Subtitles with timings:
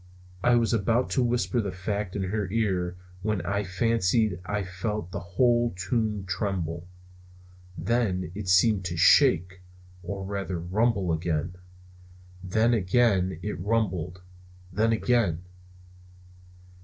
[0.43, 5.11] I was about to whisper the fact in her ear when I fancied I felt
[5.11, 6.87] the whole tomb tremble!
[7.77, 9.61] Then it seemed to shake,
[10.01, 11.53] or rather rumble again.
[12.43, 14.23] Then again it rumbled.
[14.73, 15.43] Then again!